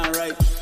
[0.00, 0.59] Stay right.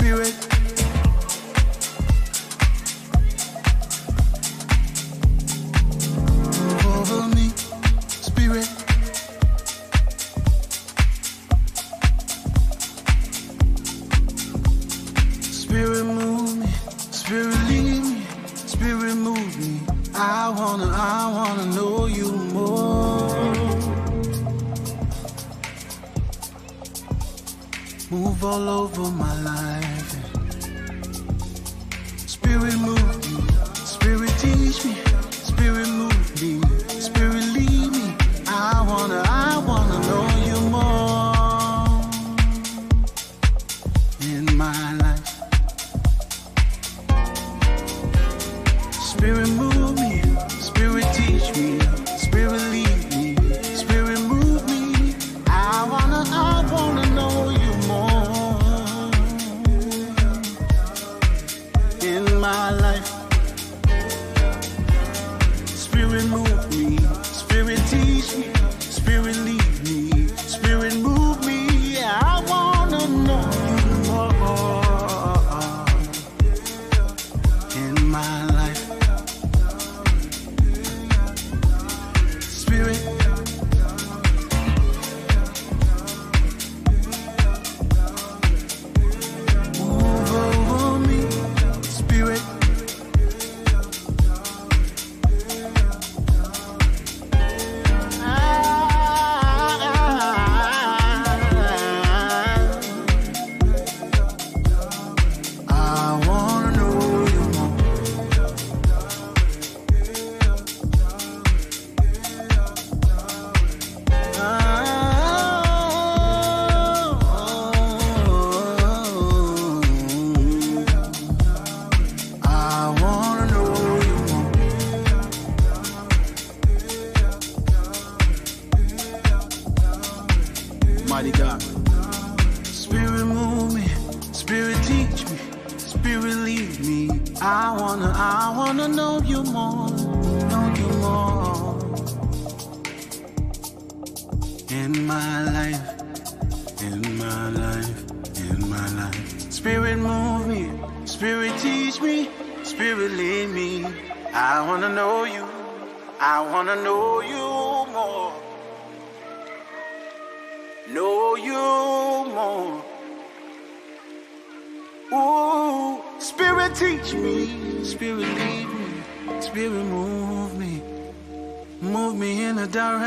[0.00, 0.49] spirit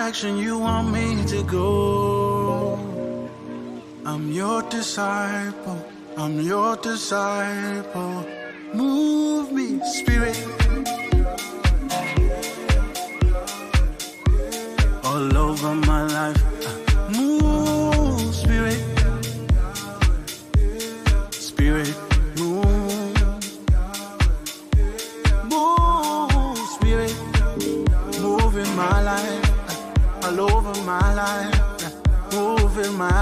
[0.03, 2.77] direction you want me to go.
[4.05, 5.79] I'm your disciple,
[6.17, 8.25] I'm your disciple.
[8.73, 10.62] Move me, spirit.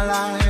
[0.01, 0.40] my life.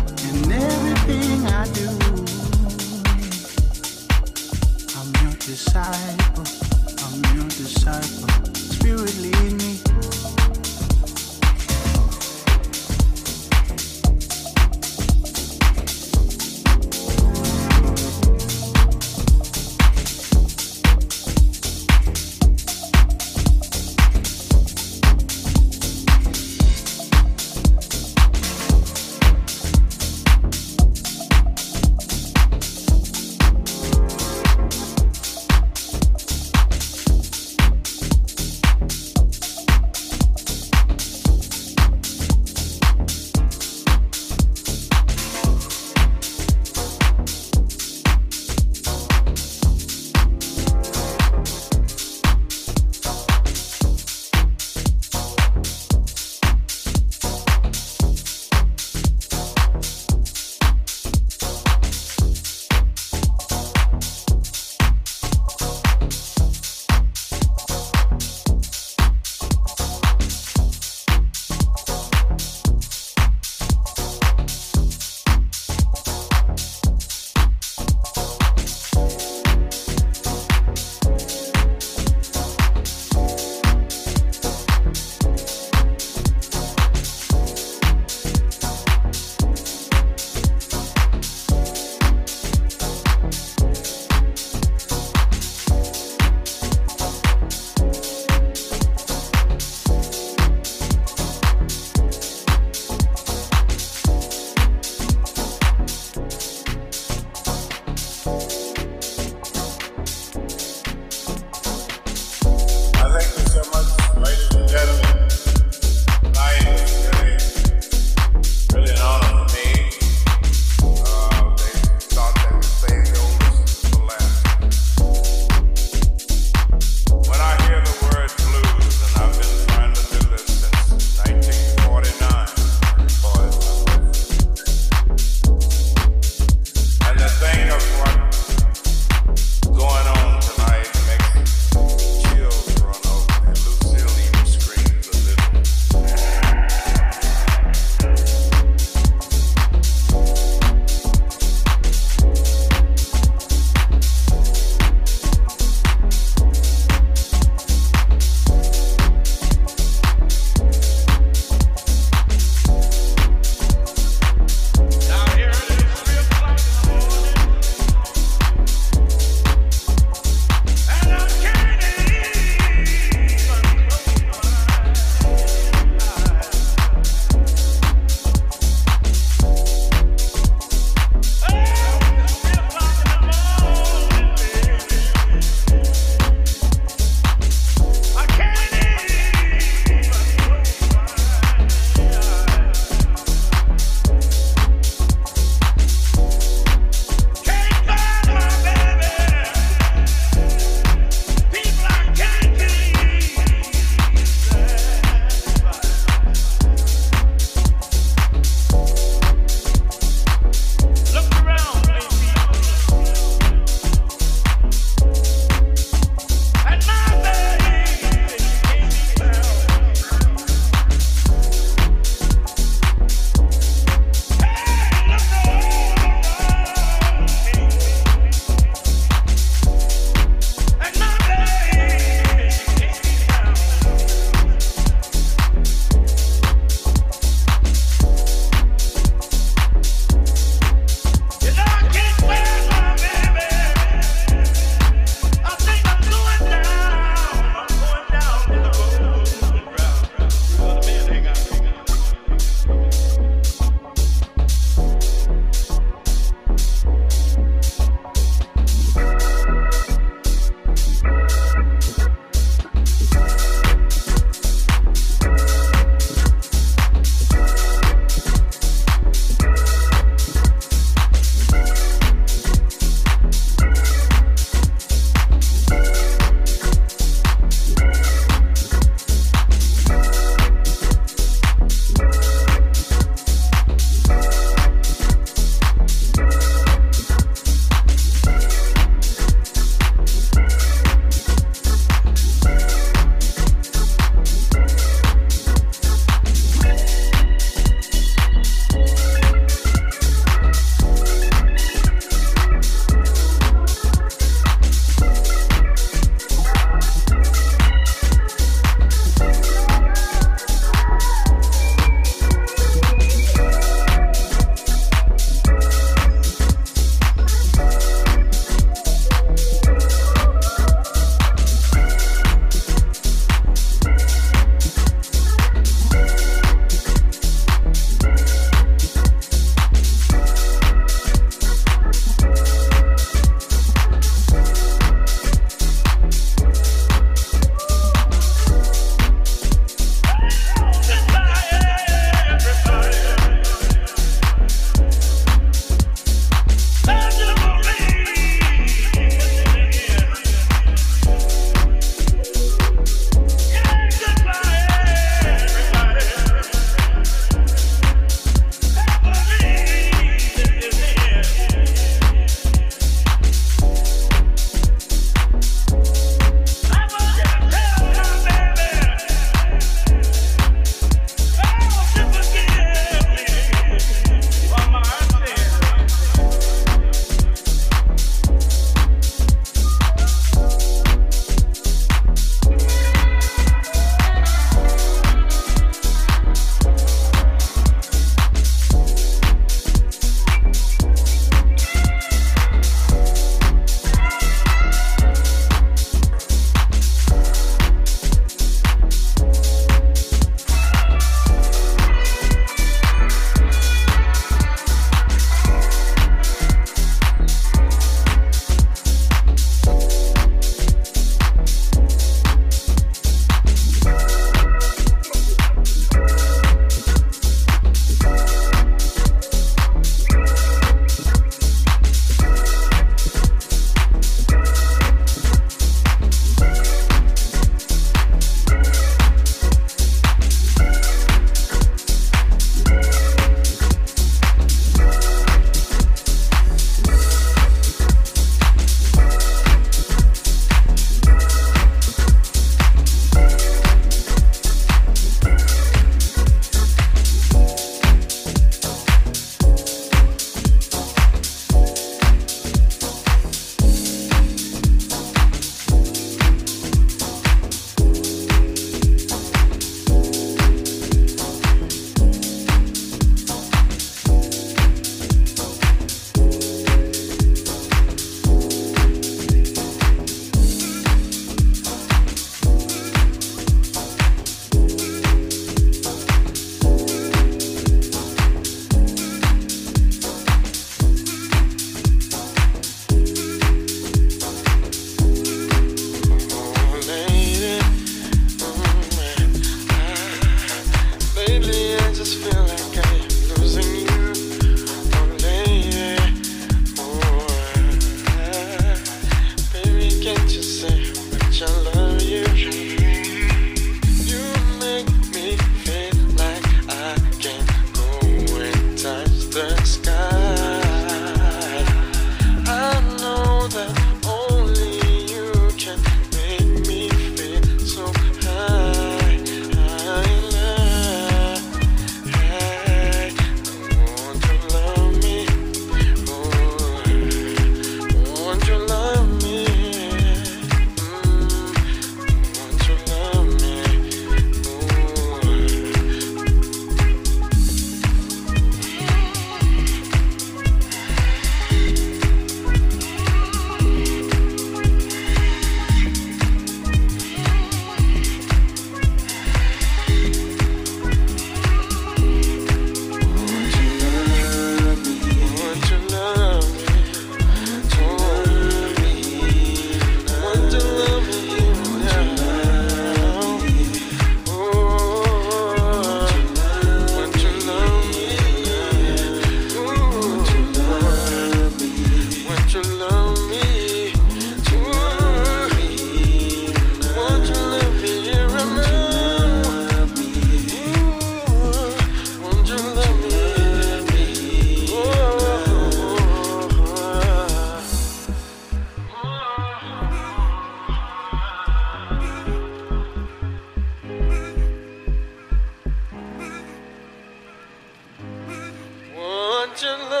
[599.61, 600.00] such a love.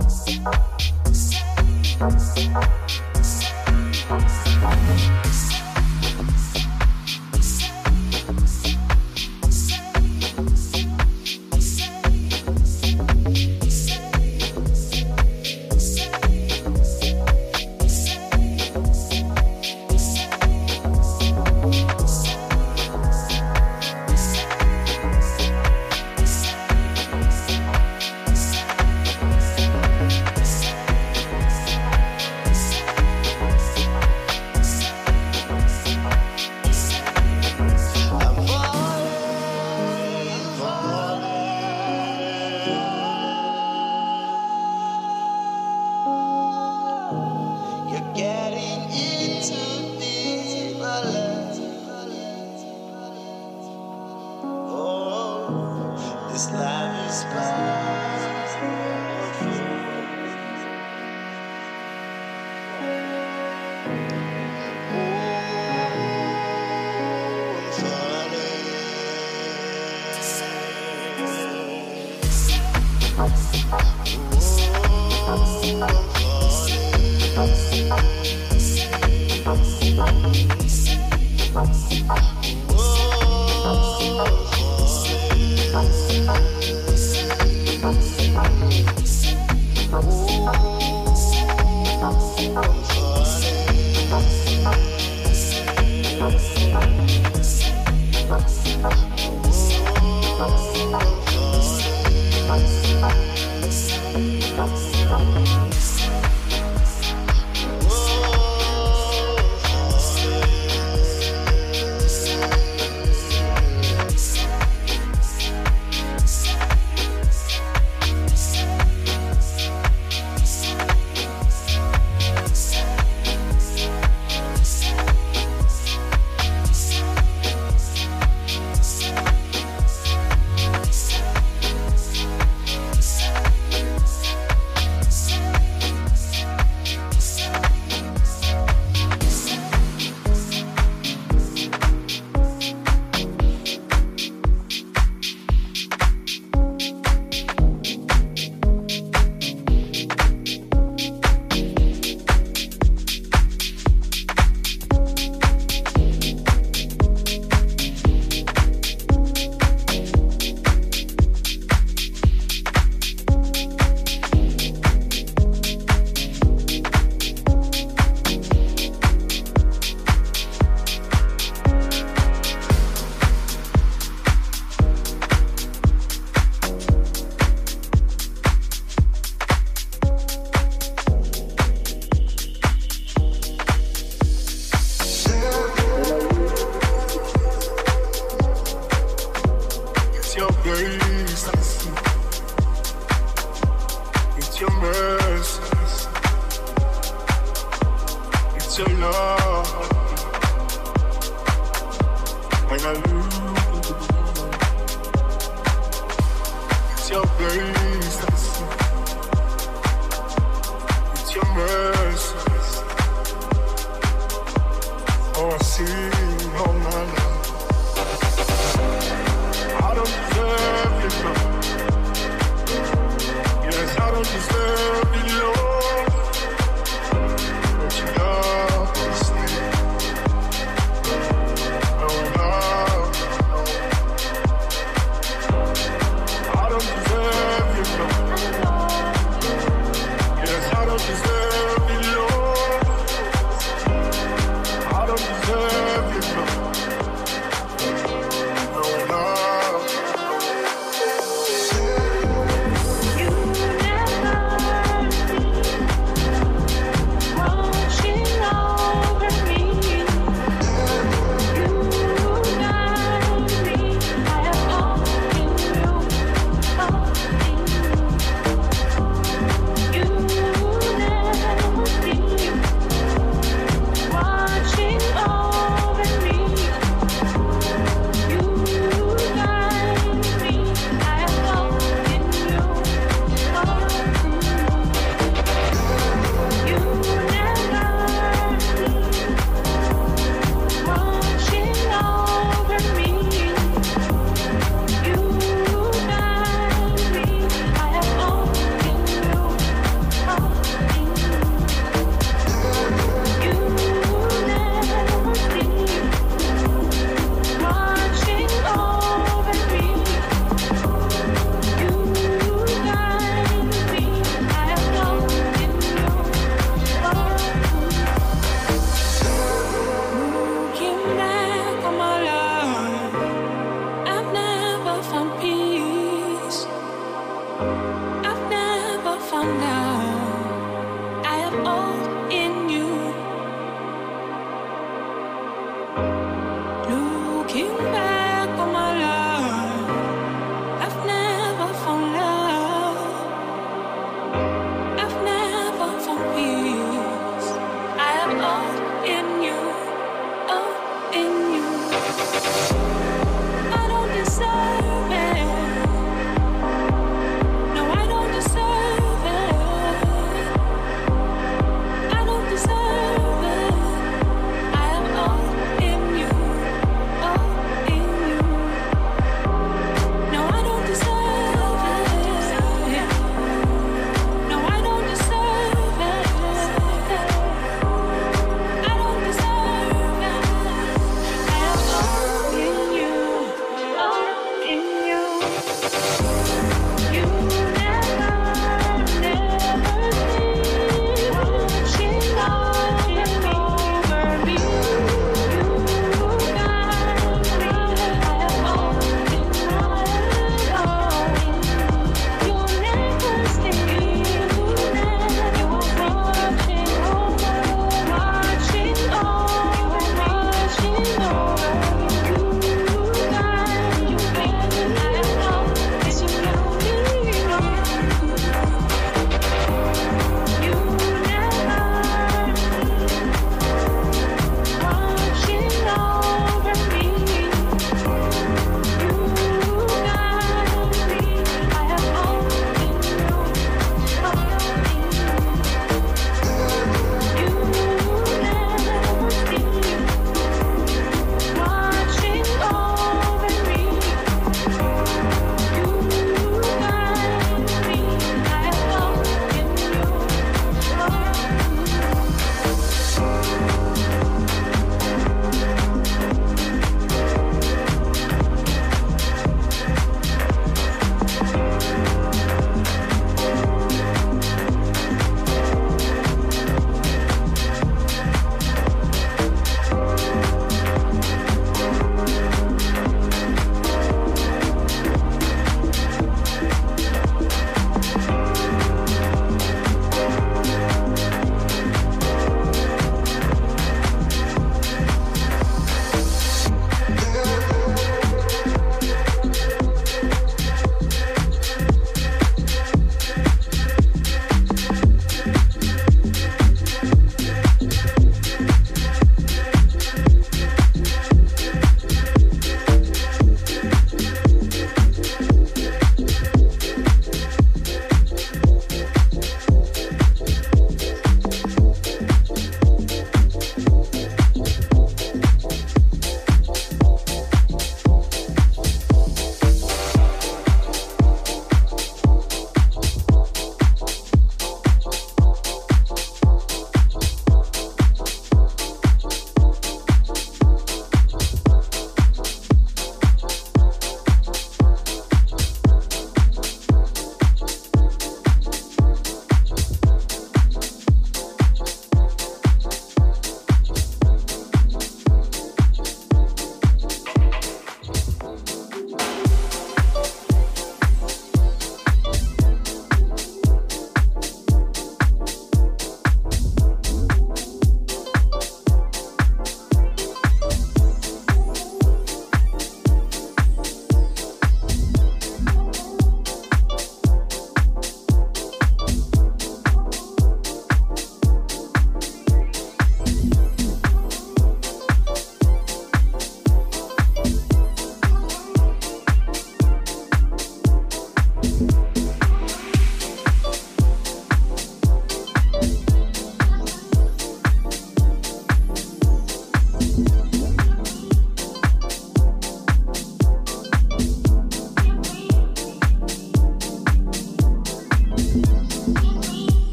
[0.00, 0.78] Deserve